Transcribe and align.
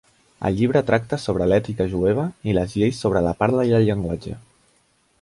El 0.47 0.55
llibre 0.59 0.81
tracta 0.87 1.19
sobre 1.25 1.47
l'ètica 1.51 1.87
jueva 1.93 2.25
i 2.51 2.57
les 2.61 2.75
lleis 2.81 3.05
sobre 3.07 3.25
la 3.29 3.37
parla 3.45 3.71
i 3.73 3.79
el 3.81 3.89
llenguatge. 3.91 4.39